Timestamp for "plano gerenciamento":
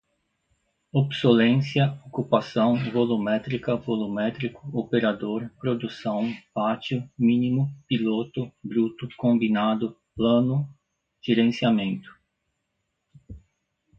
10.15-12.11